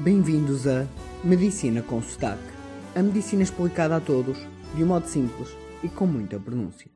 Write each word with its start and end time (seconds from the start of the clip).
Bem-vindos 0.00 0.66
a 0.66 0.88
Medicina 1.22 1.80
com 1.80 2.02
Sotaque. 2.02 2.42
A 2.96 3.02
medicina 3.02 3.44
explicada 3.44 3.96
a 3.96 4.00
todos, 4.00 4.36
de 4.74 4.82
um 4.82 4.88
modo 4.88 5.06
simples 5.06 5.56
e 5.84 5.88
com 5.88 6.04
muita 6.04 6.38
pronúncia. 6.38 6.90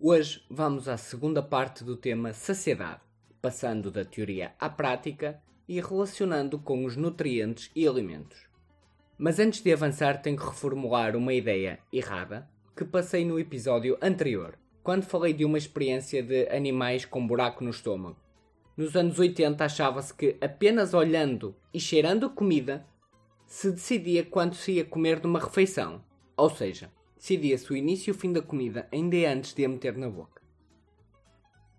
Hoje 0.00 0.42
vamos 0.50 0.88
à 0.88 0.96
segunda 0.96 1.42
parte 1.42 1.84
do 1.84 1.94
tema 1.94 2.32
saciedade, 2.32 3.02
passando 3.42 3.90
da 3.90 4.02
teoria 4.02 4.54
à 4.58 4.70
prática 4.70 5.38
e 5.68 5.78
relacionando 5.78 6.58
com 6.58 6.86
os 6.86 6.96
nutrientes 6.96 7.70
e 7.76 7.86
alimentos. 7.86 8.38
Mas 9.18 9.38
antes 9.38 9.60
de 9.60 9.70
avançar, 9.74 10.22
tenho 10.22 10.38
que 10.38 10.46
reformular 10.46 11.14
uma 11.14 11.34
ideia 11.34 11.78
errada 11.92 12.48
que 12.74 12.84
passei 12.84 13.26
no 13.26 13.38
episódio 13.38 13.98
anterior, 14.00 14.58
quando 14.82 15.04
falei 15.04 15.34
de 15.34 15.44
uma 15.44 15.58
experiência 15.58 16.22
de 16.22 16.48
animais 16.48 17.04
com 17.04 17.26
buraco 17.26 17.62
no 17.62 17.70
estômago. 17.70 18.25
Nos 18.76 18.94
anos 18.94 19.18
80 19.18 19.64
achava-se 19.64 20.12
que 20.12 20.36
apenas 20.38 20.92
olhando 20.92 21.56
e 21.72 21.80
cheirando 21.80 22.26
a 22.26 22.28
comida 22.28 22.86
se 23.46 23.70
decidia 23.70 24.22
quanto 24.22 24.54
se 24.56 24.72
ia 24.72 24.84
comer 24.84 25.22
numa 25.22 25.40
refeição. 25.40 26.04
Ou 26.36 26.50
seja, 26.50 26.92
decidia-se 27.16 27.72
o 27.72 27.76
início 27.76 28.10
e 28.10 28.12
o 28.12 28.14
fim 28.14 28.34
da 28.34 28.42
comida 28.42 28.86
ainda 28.92 29.16
antes 29.32 29.54
de 29.54 29.64
a 29.64 29.68
meter 29.68 29.96
na 29.96 30.10
boca. 30.10 30.42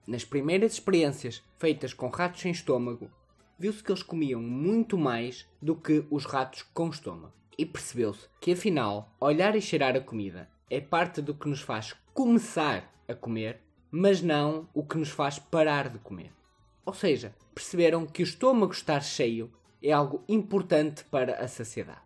Nas 0.07 0.25
primeiras 0.25 0.73
experiências 0.73 1.43
feitas 1.59 1.93
com 1.93 2.07
ratos 2.07 2.41
sem 2.41 2.51
estômago, 2.51 3.11
viu-se 3.59 3.83
que 3.83 3.91
eles 3.91 4.01
comiam 4.01 4.41
muito 4.41 4.97
mais 4.97 5.47
do 5.61 5.75
que 5.75 6.03
os 6.09 6.25
ratos 6.25 6.63
com 6.73 6.89
estômago. 6.89 7.33
E 7.55 7.63
percebeu-se 7.63 8.27
que 8.41 8.53
afinal, 8.53 9.15
olhar 9.19 9.55
e 9.55 9.61
cheirar 9.61 9.95
a 9.95 10.01
comida 10.01 10.49
é 10.67 10.81
parte 10.81 11.21
do 11.21 11.35
que 11.35 11.47
nos 11.47 11.61
faz 11.61 11.95
começar 12.11 12.91
a 13.07 13.13
comer, 13.13 13.61
mas 13.91 14.19
não 14.19 14.67
o 14.73 14.83
que 14.83 14.97
nos 14.97 15.09
faz 15.09 15.37
parar 15.37 15.89
de 15.89 15.99
comer. 15.99 16.31
Ou 16.87 16.93
seja, 16.93 17.35
perceberam 17.53 18.05
que 18.05 18.23
o 18.23 18.23
estômago 18.23 18.71
estar 18.71 19.01
cheio 19.01 19.51
é 19.83 19.91
algo 19.91 20.23
importante 20.25 21.03
para 21.03 21.33
a 21.43 21.45
saciedade. 21.45 21.99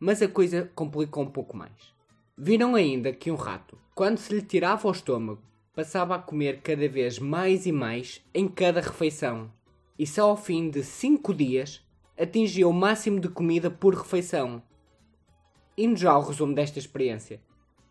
Mas 0.00 0.20
a 0.20 0.26
coisa 0.26 0.68
complicou 0.74 1.22
um 1.22 1.30
pouco 1.30 1.56
mais. 1.56 1.94
Viram 2.36 2.74
ainda 2.74 3.12
que 3.12 3.30
um 3.30 3.36
rato, 3.36 3.78
quando 3.94 4.18
se 4.18 4.34
lhe 4.34 4.42
tirava 4.42 4.88
o 4.88 4.90
estômago, 4.90 5.40
passava 5.72 6.16
a 6.16 6.18
comer 6.18 6.62
cada 6.62 6.88
vez 6.88 7.20
mais 7.20 7.64
e 7.64 7.70
mais 7.70 8.20
em 8.34 8.48
cada 8.48 8.80
refeição, 8.80 9.52
e 9.96 10.04
só 10.04 10.30
ao 10.30 10.36
fim 10.36 10.68
de 10.68 10.82
5 10.82 11.32
dias 11.32 11.80
atingia 12.18 12.66
o 12.66 12.72
máximo 12.72 13.20
de 13.20 13.28
comida 13.28 13.70
por 13.70 13.94
refeição. 13.94 14.60
Indo 15.78 15.96
já 15.96 16.10
ao 16.10 16.24
resumo 16.24 16.56
desta 16.56 16.80
experiência, 16.80 17.40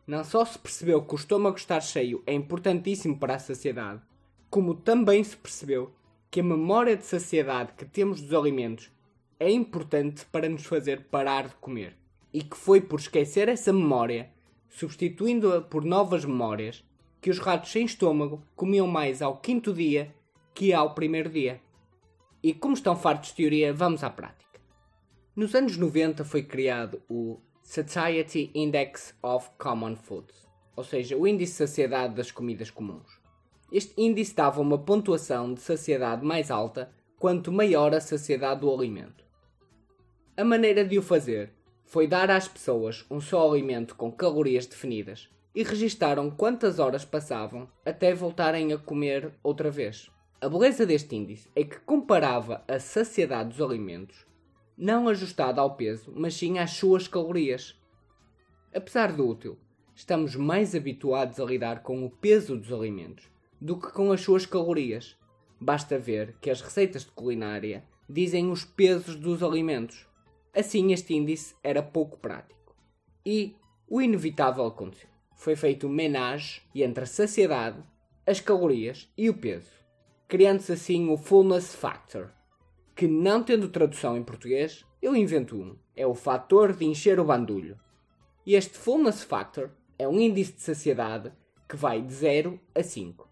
não 0.06 0.26
só 0.26 0.44
se 0.44 0.60
percebeu 0.60 1.02
que 1.02 1.14
o 1.14 1.16
estômago 1.16 1.56
estar 1.56 1.80
cheio 1.80 2.22
é 2.28 2.34
importantíssimo 2.34 3.18
para 3.18 3.36
a 3.36 3.40
saciedade, 3.40 4.02
como 4.50 4.74
também 4.74 5.24
se 5.24 5.38
percebeu 5.38 5.92
que 6.32 6.40
a 6.40 6.44
memória 6.44 6.96
de 6.96 7.06
saciedade 7.06 7.74
que 7.74 7.86
temos 7.86 8.22
dos 8.22 8.34
alimentos 8.34 8.92
é 9.40 9.50
importante 9.50 10.26
para 10.26 10.50
nos 10.50 10.66
fazer 10.66 11.06
parar 11.06 11.48
de 11.48 11.56
comer. 11.56 11.96
E 12.34 12.44
que 12.44 12.58
foi 12.58 12.82
por 12.82 13.00
esquecer 13.00 13.48
essa 13.48 13.72
memória, 13.74 14.30
substituindo-a 14.70 15.62
por 15.62 15.84
novas 15.84 16.26
memórias, 16.26 16.84
que 17.22 17.30
os 17.30 17.40
ratos 17.40 17.72
sem 17.72 17.86
estômago 17.86 18.44
comiam 18.56 18.88
mais 18.88 19.22
ao 19.22 19.38
quinto 19.38 19.74
dia 19.74 20.14
que 20.54 20.74
ao 20.74 20.94
primeiro 20.94 21.30
dia. 21.30 21.62
E 22.42 22.54
como 22.54 22.74
estão 22.74 22.96
fartos 22.96 23.30
de 23.30 23.36
teoria, 23.36 23.74
vamos 23.74 24.04
à 24.04 24.10
prática. 24.10 24.60
Nos 25.36 25.56
anos 25.56 25.78
90 25.78 26.24
foi 26.26 26.44
criado 26.44 27.02
o 27.10 27.40
Satiety 27.64 28.52
Index 28.54 29.16
of 29.22 29.50
Common 29.58 29.96
Foods, 29.96 30.48
ou 30.76 30.84
seja, 30.84 31.16
o 31.16 31.28
índice 31.28 31.54
de 31.54 31.58
saciedade 31.58 32.16
das 32.16 32.32
comidas 32.32 32.72
comuns. 32.72 33.19
Este 33.72 33.94
índice 34.02 34.36
dava 34.36 34.62
uma 34.62 34.80
pontuação 34.80 35.54
de 35.54 35.62
saciedade 35.62 36.26
mais 36.26 36.50
alta 36.50 36.92
quanto 37.20 37.52
maior 37.52 37.94
a 37.94 38.02
saciedade 38.02 38.62
do 38.62 38.74
alimento. 38.74 39.24
A 40.36 40.44
maneira 40.44 40.84
de 40.84 40.98
o 40.98 41.04
fazer 41.04 41.54
foi 41.86 42.08
dar 42.08 42.32
às 42.32 42.48
pessoas 42.48 43.06
um 43.12 43.22
só 43.22 43.48
alimento 43.48 43.96
com 43.96 44.12
calorias 44.12 44.66
definidas 44.66 45.30
e 45.54 45.62
registaram 45.62 46.32
quantas 46.32 46.80
horas 46.80 47.06
passavam 47.06 47.70
até 47.86 48.14
voltarem 48.14 48.74
a 48.74 48.78
comer 48.78 49.32
outra 49.44 49.70
vez. 49.70 50.10
A 50.42 50.50
beleza 50.50 50.86
deste 50.86 51.16
índice 51.16 51.48
é 51.56 51.64
que 51.64 51.80
comparava 51.82 52.64
a 52.68 52.80
saciedade 52.80 53.50
dos 53.50 53.62
alimentos 53.62 54.26
não 54.76 55.10
ajustada 55.10 55.60
ao 55.60 55.76
peso, 55.76 56.12
mas 56.16 56.34
sim 56.34 56.58
às 56.58 56.72
suas 56.72 57.08
calorias. 57.08 57.78
Apesar 58.74 59.12
de 59.12 59.22
útil, 59.22 59.58
estamos 59.94 60.36
mais 60.36 60.74
habituados 60.74 61.40
a 61.40 61.44
lidar 61.44 61.84
com 61.84 62.06
o 62.06 62.10
peso 62.10 62.56
dos 62.56 62.72
alimentos 62.72 63.30
do 63.62 63.78
que 63.78 63.92
com 63.92 64.12
as 64.12 64.22
suas 64.22 64.46
calorias. 64.46 65.18
Basta 65.60 65.98
ver 66.00 66.36
que 66.40 66.50
as 66.50 66.62
receitas 66.62 67.04
de 67.04 67.12
culinária 67.12 67.84
dizem 68.10 68.50
os 68.50 68.64
pesos 68.64 69.16
dos 69.16 69.44
alimentos. 69.44 70.08
Assim, 70.56 70.94
este 70.94 71.14
índice 71.14 71.56
era 71.64 71.84
pouco 71.84 72.18
prático. 72.18 72.76
E 73.26 73.56
o 73.88 74.02
inevitável 74.02 74.66
aconteceu. 74.66 75.10
Foi 75.36 75.56
feito 75.56 75.88
um 75.88 75.92
menage 75.92 76.62
entre 76.74 77.04
a 77.04 77.08
saciedade, 77.08 77.84
as 78.26 78.40
calorias 78.40 79.12
e 79.18 79.30
o 79.30 79.34
peso, 79.34 79.72
criando-se 80.28 80.72
assim 80.72 81.10
o 81.10 81.18
Fullness 81.18 81.76
Factor, 81.76 82.32
que, 82.96 83.08
não 83.08 83.44
tendo 83.44 83.70
tradução 83.70 84.18
em 84.18 84.24
português, 84.24 84.86
eu 85.02 85.16
invento 85.16 85.56
um. 85.56 85.78
É 85.96 86.06
o 86.06 86.14
fator 86.14 86.74
de 86.74 86.86
encher 86.86 87.20
o 87.20 87.26
bandulho. 87.26 87.80
E 88.46 88.56
este 88.56 88.78
Fullness 88.78 89.24
Factor 89.24 89.72
é 89.98 90.08
um 90.08 90.20
índice 90.20 90.54
de 90.54 90.62
saciedade 90.62 91.32
que 91.68 91.76
vai 91.76 92.02
de 92.02 92.14
0 92.14 92.60
a 92.74 92.84
5 92.84 93.30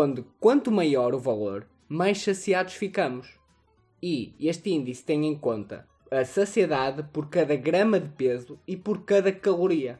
onde 0.00 0.24
quanto 0.40 0.70
maior 0.70 1.14
o 1.14 1.18
valor, 1.18 1.66
mais 1.88 2.22
saciados 2.22 2.74
ficamos. 2.74 3.38
E 4.02 4.34
este 4.40 4.70
índice 4.70 5.04
tem 5.04 5.26
em 5.26 5.36
conta 5.36 5.86
a 6.10 6.24
saciedade 6.24 7.02
por 7.12 7.30
cada 7.30 7.56
grama 7.56 7.98
de 7.98 8.08
peso 8.08 8.58
e 8.66 8.76
por 8.76 9.04
cada 9.04 9.32
caloria. 9.32 9.98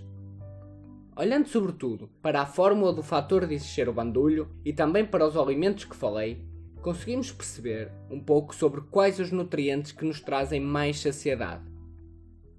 Olhando 1.15 1.47
sobretudo 1.47 2.09
para 2.21 2.41
a 2.41 2.45
fórmula 2.45 2.93
do 2.93 3.01
fator 3.01 3.47
de 3.47 3.55
encher 3.55 3.89
o 3.89 3.93
bandulho 3.93 4.49
e 4.63 4.71
também 4.71 5.05
para 5.05 5.25
os 5.25 5.35
alimentos 5.35 5.85
que 5.85 5.95
falei, 5.95 6.45
conseguimos 6.81 7.31
perceber 7.31 7.91
um 8.09 8.19
pouco 8.19 8.55
sobre 8.55 8.81
quais 8.81 9.19
os 9.19 9.31
nutrientes 9.31 9.91
que 9.91 10.05
nos 10.05 10.21
trazem 10.21 10.59
mais 10.59 10.99
saciedade. 10.99 11.63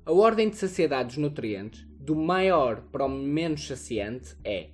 A 0.04 0.12
ordem 0.12 0.48
de 0.48 0.56
saciedade 0.56 1.08
dos 1.08 1.18
nutrientes, 1.18 1.86
do 2.00 2.16
maior 2.16 2.82
para 2.90 3.04
o 3.04 3.08
menos 3.08 3.66
saciante, 3.66 4.36
é 4.44 4.70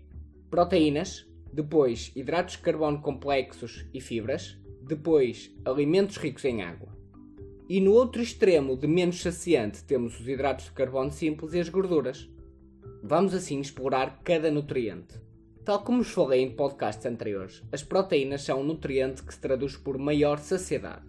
proteínas, 0.51 1.27
depois 1.53 2.13
hidratos 2.15 2.55
de 2.55 2.63
carbono 2.63 3.01
complexos 3.01 3.87
e 3.93 4.01
fibras, 4.01 4.57
depois 4.83 5.53
alimentos 5.65 6.17
ricos 6.17 6.45
em 6.45 6.63
água. 6.63 6.95
E 7.69 7.81
no 7.81 7.93
outro 7.93 8.21
extremo 8.21 8.77
de 8.77 8.87
menos 8.87 9.23
saciante 9.23 9.83
temos 9.85 10.21
os 10.21 10.29
hidratos 10.29 10.67
de 10.67 10.73
carbono 10.73 11.11
simples 11.11 11.55
e 11.55 11.61
as 11.61 11.69
gorduras. 11.69 12.31
Vamos 13.03 13.35
assim 13.35 13.61
explorar 13.61 14.21
cada 14.23 14.51
nutriente. 14.51 15.24
Tal 15.65 15.83
como 15.83 16.03
vos 16.03 16.13
falei 16.13 16.43
em 16.43 16.51
podcasts 16.51 17.07
anteriores, 17.07 17.63
as 17.73 17.83
proteínas 17.83 18.43
são 18.43 18.61
um 18.61 18.65
nutriente 18.65 19.23
que 19.23 19.33
se 19.33 19.41
traduz 19.41 19.79
por 19.79 19.97
maior 19.97 20.39
saciedade. 20.39 21.07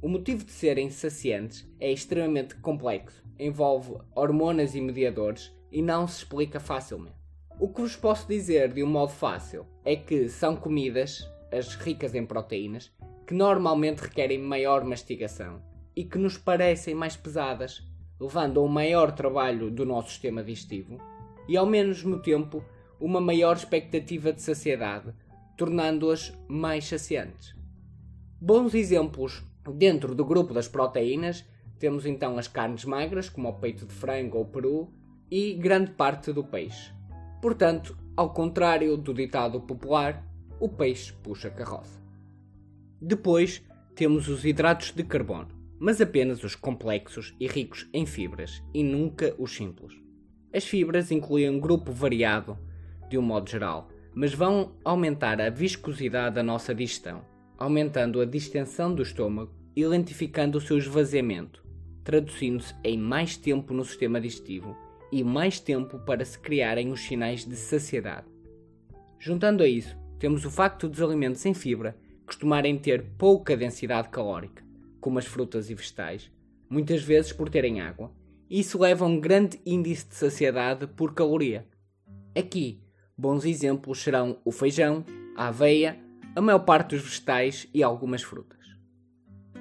O 0.00 0.08
motivo 0.08 0.44
de 0.44 0.52
serem 0.52 0.88
saciantes 0.88 1.68
é 1.80 1.90
extremamente 1.90 2.54
complexo, 2.54 3.24
envolve 3.36 3.96
hormonas 4.14 4.76
e 4.76 4.80
mediadores 4.80 5.52
e 5.72 5.82
não 5.82 6.06
se 6.06 6.18
explica 6.18 6.60
facilmente. 6.60 7.18
O 7.58 7.68
que 7.68 7.80
vos 7.80 7.96
posso 7.96 8.28
dizer 8.28 8.72
de 8.72 8.84
um 8.84 8.86
modo 8.86 9.10
fácil 9.10 9.66
é 9.84 9.96
que 9.96 10.28
são 10.28 10.54
comidas, 10.54 11.28
as 11.50 11.74
ricas 11.74 12.14
em 12.14 12.24
proteínas, 12.24 12.92
que 13.26 13.34
normalmente 13.34 14.02
requerem 14.02 14.38
maior 14.38 14.84
mastigação 14.84 15.60
e 15.96 16.04
que 16.04 16.18
nos 16.18 16.38
parecem 16.38 16.94
mais 16.94 17.16
pesadas, 17.16 17.82
levando 18.20 18.60
a 18.60 18.62
um 18.62 18.68
maior 18.68 19.10
trabalho 19.10 19.72
do 19.72 19.84
nosso 19.84 20.10
sistema 20.10 20.44
digestivo 20.44 20.98
e, 21.48 21.56
ao 21.56 21.66
mesmo 21.66 22.20
tempo, 22.22 22.62
uma 23.00 23.20
maior 23.20 23.56
expectativa 23.56 24.32
de 24.32 24.42
saciedade, 24.42 25.12
tornando-as 25.56 26.32
mais 26.48 26.86
saciantes. 26.86 27.54
Bons 28.40 28.74
exemplos 28.74 29.42
dentro 29.74 30.14
do 30.14 30.24
grupo 30.24 30.54
das 30.54 30.68
proteínas 30.68 31.44
temos 31.78 32.06
então 32.06 32.38
as 32.38 32.48
carnes 32.48 32.84
magras, 32.84 33.28
como 33.28 33.48
o 33.48 33.54
peito 33.54 33.86
de 33.86 33.94
frango 33.94 34.38
ou 34.38 34.44
peru, 34.44 34.92
e 35.30 35.54
grande 35.54 35.92
parte 35.92 36.32
do 36.32 36.42
peixe. 36.42 36.92
Portanto, 37.40 37.96
ao 38.16 38.32
contrário 38.32 38.96
do 38.96 39.14
ditado 39.14 39.60
popular, 39.60 40.24
o 40.58 40.68
peixe 40.68 41.12
puxa 41.22 41.50
carroça. 41.50 42.02
Depois 43.00 43.62
temos 43.94 44.28
os 44.28 44.44
hidratos 44.44 44.90
de 44.90 45.04
carbono, 45.04 45.48
mas 45.78 46.00
apenas 46.00 46.42
os 46.42 46.56
complexos 46.56 47.34
e 47.38 47.46
ricos 47.46 47.88
em 47.92 48.04
fibras 48.04 48.62
e 48.74 48.82
nunca 48.82 49.34
os 49.38 49.54
simples. 49.54 49.94
As 50.52 50.64
fibras 50.64 51.12
incluem 51.12 51.48
um 51.48 51.60
grupo 51.60 51.92
variado, 51.92 52.58
de 53.08 53.18
um 53.18 53.22
modo 53.22 53.48
geral, 53.48 53.88
mas 54.14 54.34
vão 54.34 54.72
aumentar 54.84 55.40
a 55.40 55.50
viscosidade 55.50 56.34
da 56.36 56.42
nossa 56.42 56.74
digestão, 56.74 57.22
aumentando 57.56 58.20
a 58.20 58.24
distensão 58.24 58.94
do 58.94 59.02
estômago 59.02 59.52
e 59.74 59.86
lentificando 59.86 60.58
o 60.58 60.60
seu 60.60 60.76
esvaziamento, 60.76 61.64
traduzindo-se 62.02 62.74
em 62.82 62.98
mais 62.98 63.36
tempo 63.36 63.72
no 63.72 63.84
sistema 63.84 64.20
digestivo 64.20 64.76
e 65.12 65.22
mais 65.22 65.60
tempo 65.60 65.98
para 66.00 66.24
se 66.24 66.38
criarem 66.38 66.90
os 66.90 67.00
sinais 67.00 67.44
de 67.44 67.56
saciedade. 67.56 68.26
Juntando 69.18 69.62
a 69.62 69.68
isso, 69.68 69.96
temos 70.18 70.44
o 70.44 70.50
facto 70.50 70.88
dos 70.88 71.00
alimentos 71.00 71.44
em 71.46 71.54
fibra 71.54 71.96
costumarem 72.26 72.76
ter 72.78 73.04
pouca 73.16 73.56
densidade 73.56 74.08
calórica, 74.08 74.62
como 75.00 75.18
as 75.18 75.26
frutas 75.26 75.70
e 75.70 75.74
vegetais, 75.74 76.30
muitas 76.68 77.02
vezes 77.02 77.32
por 77.32 77.48
terem 77.48 77.80
água, 77.80 78.12
e 78.50 78.60
isso 78.60 78.78
leva 78.78 79.04
a 79.04 79.08
um 79.08 79.18
grande 79.18 79.60
índice 79.64 80.08
de 80.08 80.14
saciedade 80.14 80.86
por 80.86 81.14
caloria. 81.14 81.66
Aqui, 82.36 82.80
bons 83.18 83.44
exemplos 83.44 84.00
serão 84.00 84.38
o 84.44 84.52
feijão, 84.52 85.04
a 85.36 85.48
aveia, 85.48 85.98
a 86.36 86.40
maior 86.40 86.60
parte 86.60 86.94
dos 86.94 87.02
vegetais 87.02 87.66
e 87.74 87.82
algumas 87.82 88.22
frutas. 88.22 88.58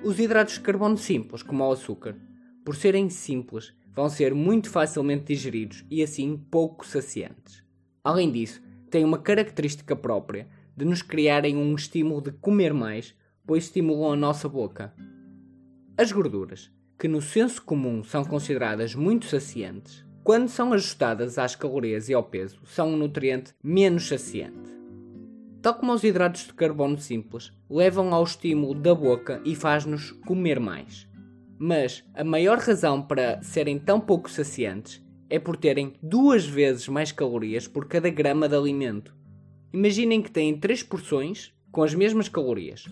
Os 0.04 0.19
hidratos 0.19 0.54
de 0.54 0.59
carbono 0.59 0.95
simples, 0.95 1.42
como 1.42 1.63
o 1.63 1.71
açúcar, 1.71 2.15
por 2.63 2.75
serem 2.75 3.09
simples, 3.09 3.74
vão 3.95 4.09
ser 4.09 4.36
muito 4.36 4.69
facilmente 4.69 5.33
digeridos 5.33 5.83
e 5.89 6.04
assim 6.04 6.38
pouco 6.38 6.86
saciantes. 6.86 7.63
Além 8.04 8.31
disso, 8.31 8.62
têm 8.92 9.04
uma 9.04 9.18
característica 9.18 9.95
própria 9.95 10.48
de 10.75 10.86
nos 10.86 11.01
criarem 11.01 11.57
um 11.57 11.74
estímulo 11.74 12.21
de 12.21 12.31
comer 12.33 12.75
mais, 12.75 13.15
pois 13.44 13.63
estimulam 13.63 14.13
a 14.13 14.15
nossa 14.15 14.48
boca. 14.48 14.94
As 15.98 16.12
gorduras, 16.12 16.71
que 17.00 17.07
no 17.07 17.24
senso 17.24 17.63
comum 17.63 18.04
são 18.04 18.24
consideradas 18.24 18.94
muito 18.94 19.25
saciantes, 19.25 20.06
quando 20.27 20.50
são 20.50 20.74
ajustadas 20.74 21.38
às 21.38 21.56
calorias 21.56 22.09
e 22.09 22.13
ao 22.13 22.21
peso, 22.21 22.59
são 22.65 22.89
um 22.89 22.97
nutriente 22.97 23.53
menos 23.63 24.09
saciante. 24.09 24.75
Tal 25.62 25.75
como 25.75 25.94
os 25.94 26.03
hidratos 26.03 26.47
de 26.47 26.53
carbono 26.53 26.97
simples, 26.97 27.53
levam 27.69 28.13
ao 28.13 28.25
estímulo 28.25 28.74
da 28.74 28.94
boca 28.94 29.41
e 29.45 29.56
faz-nos 29.56 30.12
comer 30.12 30.59
mais. 30.59 31.07
Mas 31.57 32.03
a 32.13 32.25
maior 32.25 32.57
razão 32.57 33.01
para 33.01 33.41
serem 33.41 33.79
tão 33.79 34.01
pouco 34.01 34.29
saciantes 34.29 35.01
é 35.29 35.39
por 35.39 35.56
terem 35.56 35.94
duas 36.03 36.45
vezes 36.45 36.89
mais 36.89 37.13
calorias 37.13 37.65
por 37.65 37.88
cada 37.88 38.09
grama 38.09 38.50
de 38.50 38.56
alimento. 38.57 39.15
Imaginem 39.71 40.21
que 40.21 40.30
têm 40.30 40.59
três 40.59 40.83
porções 40.83 41.53
com 41.71 41.83
as 41.83 41.95
mesmas 41.95 42.27
calorias. 42.27 42.83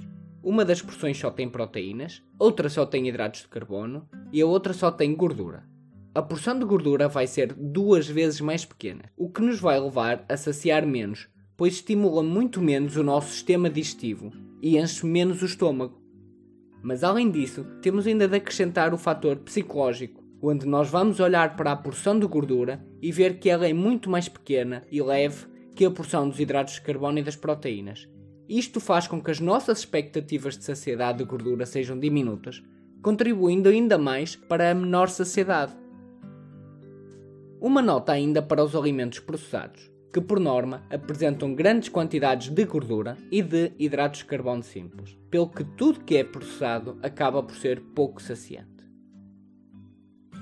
Uma 0.42 0.64
das 0.64 0.82
porções 0.82 1.18
só 1.18 1.30
tem 1.30 1.50
proteínas, 1.50 2.24
outra 2.40 2.70
só 2.70 2.86
tem 2.86 3.10
hidratos 3.10 3.42
de 3.42 3.50
carbono 3.50 4.08
e 4.32 4.42
a 4.42 4.46
outra 4.46 4.72
só 4.72 4.90
tem 4.90 5.14
gordura. 5.14 5.75
A 6.16 6.22
porção 6.22 6.58
de 6.58 6.64
gordura 6.64 7.10
vai 7.10 7.28
ser 7.28 7.52
duas 7.52 8.08
vezes 8.08 8.40
mais 8.40 8.64
pequena, 8.64 9.12
o 9.18 9.30
que 9.30 9.42
nos 9.42 9.60
vai 9.60 9.78
levar 9.78 10.24
a 10.30 10.38
saciar 10.38 10.88
menos, 10.88 11.28
pois 11.58 11.74
estimula 11.74 12.24
muito 12.24 12.62
menos 12.62 12.96
o 12.96 13.04
nosso 13.04 13.34
sistema 13.34 13.70
digestivo 13.70 14.32
e 14.62 14.78
enche 14.78 15.06
menos 15.06 15.42
o 15.42 15.46
estômago. 15.46 16.02
Mas 16.82 17.04
além 17.04 17.30
disso, 17.30 17.66
temos 17.82 18.08
ainda 18.08 18.30
de 18.30 18.38
acrescentar 18.38 18.94
o 18.94 18.98
fator 18.98 19.36
psicológico, 19.40 20.24
onde 20.42 20.66
nós 20.66 20.90
vamos 20.90 21.20
olhar 21.20 21.58
para 21.58 21.74
a 21.74 21.76
porção 21.76 22.18
de 22.18 22.26
gordura 22.26 22.82
e 23.02 23.12
ver 23.12 23.38
que 23.38 23.50
ela 23.50 23.68
é 23.68 23.74
muito 23.74 24.10
mais 24.10 24.30
pequena 24.30 24.84
e 24.90 25.02
leve 25.02 25.48
que 25.76 25.84
a 25.84 25.92
porção 25.92 26.30
dos 26.30 26.40
hidratos 26.40 26.76
de 26.76 26.82
carbono 26.82 27.20
e 27.20 27.24
das 27.24 27.36
proteínas. 27.36 28.08
Isto 28.48 28.80
faz 28.80 29.06
com 29.06 29.22
que 29.22 29.32
as 29.32 29.42
nossas 29.42 29.80
expectativas 29.80 30.58
de 30.58 30.64
saciedade 30.64 31.18
de 31.18 31.26
gordura 31.26 31.66
sejam 31.66 32.00
diminutas, 32.00 32.64
contribuindo 33.02 33.68
ainda 33.68 33.98
mais 33.98 34.38
para 34.38 34.72
a 34.72 34.74
menor 34.74 35.10
saciedade. 35.10 35.84
Uma 37.66 37.82
nota 37.82 38.12
ainda 38.12 38.44
para 38.44 38.64
os 38.64 38.76
alimentos 38.76 39.18
processados, 39.18 39.92
que 40.14 40.22
por 40.22 40.40
norma 40.40 40.84
apresentam 40.88 41.56
grandes 41.56 41.90
quantidades 41.90 42.50
de 42.50 42.64
gordura 42.64 43.18
e 43.32 43.42
de 43.42 43.72
hidratos 43.80 44.20
de 44.20 44.26
carbono 44.26 44.62
simples, 44.62 45.18
pelo 45.32 45.50
que 45.50 45.64
tudo 45.64 46.02
que 46.02 46.16
é 46.16 46.24
processado 46.24 47.00
acaba 47.02 47.42
por 47.42 47.56
ser 47.56 47.82
pouco 47.96 48.22
saciante. 48.22 48.86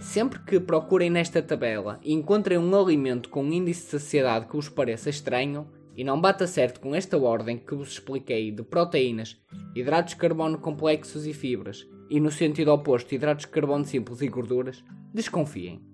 Sempre 0.01 0.39
que 0.39 0.59
procurem 0.59 1.09
nesta 1.09 1.41
tabela 1.41 1.97
e 2.03 2.11
encontrem 2.11 2.57
um 2.57 2.75
alimento 2.75 3.29
com 3.29 3.41
um 3.41 3.53
índice 3.53 3.85
de 3.85 3.91
saciedade 3.91 4.47
que 4.47 4.57
vos 4.57 4.67
pareça 4.67 5.09
estranho 5.09 5.69
e 5.95 6.03
não 6.03 6.19
bata 6.19 6.45
certo 6.45 6.81
com 6.81 6.93
esta 6.93 7.17
ordem 7.17 7.57
que 7.57 7.73
vos 7.73 7.93
expliquei 7.93 8.51
de 8.51 8.63
proteínas, 8.63 9.41
hidratos 9.73 10.13
de 10.13 10.19
carbono 10.19 10.57
complexos 10.57 11.25
e 11.25 11.31
fibras, 11.33 11.87
e 12.09 12.19
no 12.19 12.29
sentido 12.29 12.73
oposto 12.73 13.15
hidratos 13.15 13.45
de 13.45 13.51
carbono 13.53 13.85
simples 13.85 14.19
e 14.19 14.27
gorduras, 14.27 14.83
desconfiem. 15.13 15.92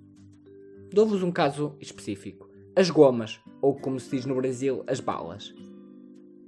Dou-vos 0.92 1.24
um 1.24 1.32
caso 1.32 1.76
específico. 1.80 2.50
As 2.76 2.90
gomas, 2.90 3.40
ou 3.62 3.76
como 3.76 4.00
se 4.00 4.16
diz 4.16 4.26
no 4.26 4.36
Brasil, 4.36 4.84
as 4.88 5.00
balas. 5.00 5.54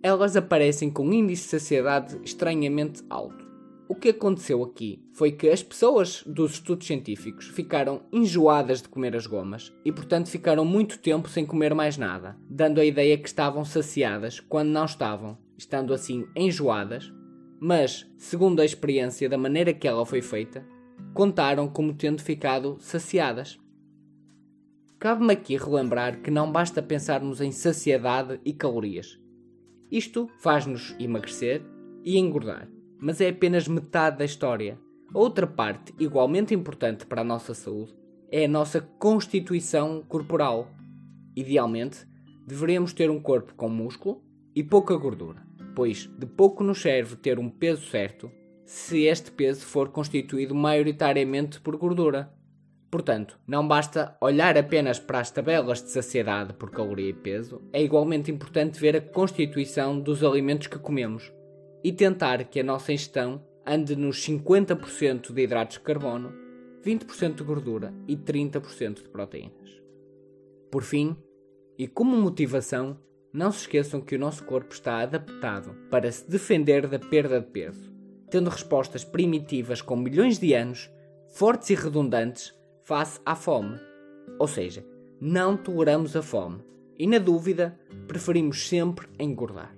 Elas 0.02 0.36
aparecem 0.36 0.90
com 0.90 1.06
um 1.06 1.14
índice 1.14 1.44
de 1.44 1.50
saciedade 1.50 2.20
estranhamente 2.24 3.04
alto. 3.10 3.50
O 3.88 3.94
que 3.94 4.10
aconteceu 4.10 4.64
aqui 4.64 5.04
foi 5.14 5.34
que 5.34 5.50
as 5.50 5.62
pessoas 5.62 6.24
dos 6.26 6.54
estudos 6.54 6.88
científicos 6.88 7.48
ficaram 7.48 8.04
enjoadas 8.12 8.82
de 8.82 8.88
comer 8.88 9.16
as 9.16 9.28
gomas 9.28 9.72
e, 9.84 9.92
portanto, 9.92 10.30
ficaram 10.30 10.64
muito 10.64 10.98
tempo 10.98 11.28
sem 11.28 11.46
comer 11.46 11.76
mais 11.76 11.98
nada, 11.98 12.38
dando 12.50 12.80
a 12.80 12.86
ideia 12.86 13.18
que 13.18 13.28
estavam 13.28 13.66
saciadas 13.66 14.40
quando 14.40 14.70
não 14.70 14.86
estavam, 14.86 15.38
estando 15.58 15.94
assim 15.94 16.26
enjoadas, 16.36 17.12
mas, 17.60 18.10
segundo 18.18 18.62
a 18.62 18.66
experiência 18.66 19.30
da 19.30 19.38
maneira 19.38 19.74
que 19.74 19.88
ela 19.88 20.06
foi 20.06 20.22
feita, 20.22 20.66
contaram 21.14 21.68
como 21.68 21.94
tendo 21.94 22.22
ficado 22.22 22.78
saciadas. 22.80 23.60
Cabe-me 25.02 25.34
aqui 25.34 25.58
relembrar 25.58 26.22
que 26.22 26.32
não 26.32 26.50
basta 26.50 26.82
pensarmos 26.82 27.42
em 27.42 27.52
saciedade 27.52 28.40
e 28.46 28.54
calorias. 28.54 29.20
Isto 29.92 30.30
faz-nos 30.40 30.96
emagrecer 30.98 31.62
e 32.06 32.18
engordar 32.18 32.70
mas 33.02 33.20
é 33.20 33.30
apenas 33.30 33.68
metade 33.68 34.20
da 34.20 34.26
história. 34.26 34.80
A 35.14 35.18
outra 35.18 35.48
parte, 35.48 35.92
igualmente 36.00 36.54
importante 36.54 37.06
para 37.06 37.22
a 37.22 37.26
nossa 37.26 37.56
saúde, 37.56 37.96
é 38.30 38.46
a 38.46 38.48
nossa 38.48 38.80
constituição 38.80 40.04
corporal. 40.08 40.72
Idealmente, 41.36 42.06
deveríamos 42.48 42.94
ter 42.94 43.10
um 43.10 43.20
corpo 43.20 43.56
com 43.56 43.68
músculo 43.68 44.22
e 44.56 44.64
pouca 44.64 44.96
gordura, 44.96 45.42
pois 45.76 46.08
de 46.18 46.28
pouco 46.28 46.64
nos 46.64 46.80
serve 46.80 47.16
ter 47.16 47.40
um 47.40 47.50
peso 47.50 47.88
certo 47.88 48.32
se 48.64 49.02
este 49.02 49.32
peso 49.32 49.66
for 49.66 49.90
constituído 49.90 50.54
maioritariamente 50.54 51.60
por 51.60 51.76
gordura. 51.76 52.32
Portanto, 52.92 53.40
não 53.48 53.66
basta 53.66 54.18
olhar 54.20 54.58
apenas 54.58 55.00
para 55.00 55.22
as 55.22 55.32
tabelas 55.32 55.82
de 55.82 55.90
saciedade 55.92 56.54
por 56.54 56.70
caloria 56.70 57.10
e 57.10 57.14
peso, 57.14 57.62
é 57.72 57.82
igualmente 57.82 58.30
importante 58.30 58.78
ver 58.78 58.98
a 58.98 59.02
constituição 59.02 59.98
dos 59.98 60.22
alimentos 60.22 60.68
que 60.68 60.78
comemos 60.78 61.32
e 61.82 61.94
tentar 61.94 62.44
que 62.44 62.60
a 62.60 62.64
nossa 62.64 62.92
ingestão 62.92 63.42
ande 63.66 63.96
nos 63.96 64.18
50% 64.28 65.32
de 65.32 65.42
hidratos 65.42 65.78
de 65.78 65.84
carbono, 65.84 66.34
20% 66.86 67.36
de 67.36 67.44
gordura 67.44 67.94
e 68.10 68.18
30% 68.18 69.04
de 69.04 69.10
proteínas. 69.10 69.82
Por 70.70 70.84
fim, 70.84 71.16
e 71.78 71.88
como 71.88 72.18
motivação, 72.18 73.00
não 73.32 73.54
se 73.54 73.62
esqueçam 73.62 74.02
que 74.02 74.16
o 74.18 74.20
nosso 74.20 74.44
corpo 74.44 74.74
está 74.74 75.00
adaptado 75.00 75.74
para 75.90 76.12
se 76.12 76.30
defender 76.30 76.88
da 76.88 77.00
perda 77.00 77.40
de 77.40 77.48
peso, 77.48 77.90
tendo 78.30 78.50
respostas 78.50 79.06
primitivas 79.06 79.82
com 79.82 79.96
milhões 79.96 80.38
de 80.38 80.54
anos, 80.54 80.92
fortes 81.30 81.70
e 81.70 81.76
redundantes, 81.76 82.54
face 82.92 83.22
à 83.26 83.36
fome. 83.36 83.80
Ou 84.38 84.46
seja, 84.50 84.86
não 85.22 85.56
toleramos 85.56 86.14
a 86.14 86.22
fome 86.22 86.60
e, 87.00 87.08
na 87.08 87.20
dúvida, 87.20 87.80
preferimos 88.06 88.68
sempre 88.68 89.08
engordar. 89.18 89.74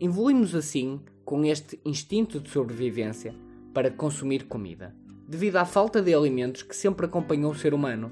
Evoluímos 0.00 0.54
assim 0.54 0.98
com 1.26 1.44
este 1.44 1.78
instinto 1.84 2.40
de 2.40 2.48
sobrevivência 2.48 3.34
para 3.74 3.90
consumir 3.90 4.44
comida, 4.44 4.96
devido 5.28 5.56
à 5.56 5.66
falta 5.66 6.00
de 6.00 6.14
alimentos 6.14 6.62
que 6.62 6.74
sempre 6.74 7.04
acompanhou 7.04 7.52
o 7.52 7.54
ser 7.54 7.74
humano, 7.74 8.10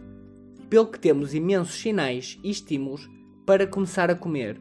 pelo 0.69 0.89
que 0.89 1.00
temos 1.00 1.33
imensos 1.33 1.81
sinais 1.81 2.39
e 2.45 2.50
estímulos 2.50 3.09
para 3.47 3.67
começar 3.67 4.11
a 4.11 4.15
comer 4.15 4.61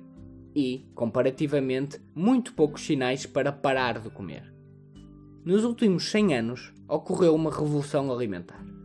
e, 0.55 0.89
comparativamente, 0.95 1.99
muito 2.15 2.53
poucos 2.53 2.85
sinais 2.85 3.25
para 3.25 3.51
parar 3.51 3.99
de 3.99 4.09
comer. 4.09 4.53
Nos 5.43 5.65
últimos 5.65 6.09
100 6.09 6.33
anos, 6.33 6.73
ocorreu 6.87 7.35
uma 7.35 7.51
revolução 7.51 8.09
alimentar. 8.09 8.78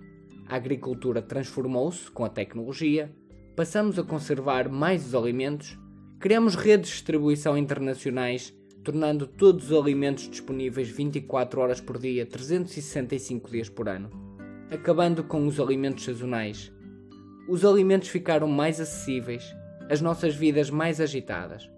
A 0.47 0.57
agricultura 0.57 1.23
transformou-se 1.23 2.11
com 2.11 2.25
a 2.25 2.29
tecnologia, 2.29 3.11
passamos 3.57 3.99
a 3.99 4.03
conservar 4.03 4.69
mais 4.69 5.07
os 5.07 5.15
alimentos, 5.15 5.79
criamos 6.21 6.55
redes 6.55 6.89
de 6.89 6.95
distribuição 6.97 7.57
internacionais, 7.57 8.55
tornando 8.83 9.27
todos 9.27 9.71
os 9.71 9.79
alimentos 9.79 10.29
disponíveis 10.29 10.89
24 10.89 11.61
horas 11.61 11.81
por 11.81 11.99
dia, 11.99 12.27
365 12.27 13.51
dias 13.51 13.71
por 13.71 13.89
ano, 13.89 14.11
acabando 14.71 15.25
com 15.25 15.47
os 15.47 15.59
alimentos 15.59 16.05
sazonais. 16.05 16.71
Os 17.49 17.65
alimentos 17.65 18.09
ficaram 18.09 18.47
mais 18.47 18.79
acessíveis, 18.81 19.45
as 19.89 20.03
nossas 20.03 20.35
vidas 20.35 20.69
mais 20.69 21.01
agitadas. 21.01 21.71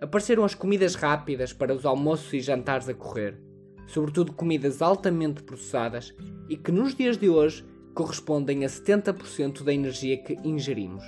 Apareceram 0.00 0.44
as 0.44 0.54
comidas 0.54 0.96
rápidas 0.96 1.52
para 1.52 1.74
os 1.74 1.86
almoços 1.86 2.32
e 2.32 2.40
jantares 2.40 2.88
a 2.88 2.94
correr, 2.94 3.40
sobretudo 3.86 4.32
comidas 4.32 4.82
altamente 4.82 5.44
processadas 5.44 6.12
e 6.48 6.56
que 6.56 6.72
nos 6.72 6.94
dias 6.94 7.16
de 7.16 7.28
hoje 7.28 7.64
correspondem 7.94 8.64
a 8.64 8.68
70% 8.68 9.62
da 9.62 9.72
energia 9.72 10.16
que 10.16 10.36
ingerimos. 10.44 11.04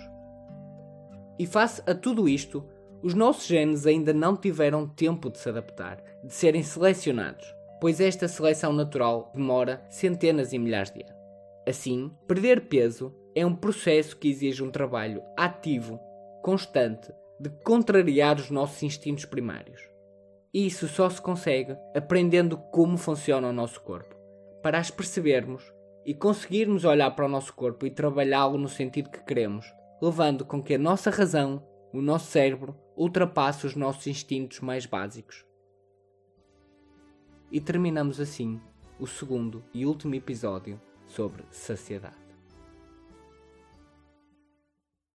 E 1.39 1.47
face 1.47 1.83
a 1.87 1.95
tudo 1.95 2.29
isto, 2.29 2.65
os 3.03 3.15
nossos 3.15 3.47
genes 3.47 3.87
ainda 3.87 4.13
não 4.13 4.37
tiveram 4.37 4.87
tempo 4.87 5.29
de 5.31 5.39
se 5.39 5.49
adaptar, 5.49 6.03
de 6.23 6.33
serem 6.33 6.63
selecionados, 6.63 7.45
pois 7.81 8.01
esta 8.01 8.29
seleção 8.29 8.73
natural 8.73 9.33
demora 9.35 9.85
centenas 9.91 10.53
e 10.53 10.59
milhares 10.59 10.93
de 10.93 11.03
anos. 11.03 11.17
Assim, 11.67 12.13
perder 12.29 12.69
peso 12.69 13.15
é 13.35 13.45
um 13.45 13.55
processo 13.55 14.17
que 14.17 14.29
exige 14.29 14.63
um 14.63 14.71
trabalho 14.71 15.23
ativo, 15.37 15.99
constante, 16.43 17.13
de 17.41 17.51
contrariar 17.65 18.37
os 18.37 18.51
nossos 18.51 18.83
instintos 18.83 19.25
primários. 19.25 19.81
E 20.55 20.67
isso 20.67 20.87
só 20.87 21.09
se 21.09 21.21
consegue 21.21 21.77
aprendendo 21.97 22.57
como 22.57 22.97
funciona 22.97 23.49
o 23.49 23.53
nosso 23.53 23.81
corpo, 23.81 24.15
para 24.63 24.79
as 24.79 24.91
percebermos 24.91 25.73
e 26.05 26.15
conseguirmos 26.15 26.85
olhar 26.85 27.11
para 27.13 27.27
o 27.27 27.29
nosso 27.29 27.53
corpo 27.55 27.87
e 27.87 27.91
trabalhá-lo 27.91 28.59
no 28.59 28.69
sentido 28.69 29.11
que 29.11 29.25
queremos, 29.25 29.67
levando 30.01 30.45
com 30.45 30.63
que 30.63 30.75
a 30.75 30.79
nossa 30.79 31.11
razão, 31.11 31.63
o 31.93 32.01
nosso 32.01 32.31
cérebro, 32.31 32.77
ultrapasse 32.97 33.67
os 33.67 33.77
nossos 33.77 34.07
instintos 34.07 34.61
mais 34.61 34.87
básicos. 34.87 35.45
E 37.51 37.61
terminamos 37.61 38.21
assim 38.21 38.61
o 38.99 39.07
segundo 39.07 39.63
e 39.75 39.85
último 39.85 40.15
episódio 40.15 40.81
sobre 41.07 41.45
saciedade. 41.51 42.22